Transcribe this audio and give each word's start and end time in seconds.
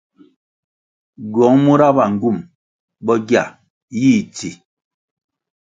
Ywuong 1.25 1.57
mura 1.63 1.87
ba 1.97 2.05
ngywum 2.13 2.37
bo 3.05 3.13
gia 3.27 3.43
yih 3.99 4.21
tsi. 4.35 4.49